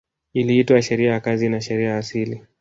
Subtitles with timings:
[0.33, 2.45] Iliitwa sheria ya kazi na sheria ya asili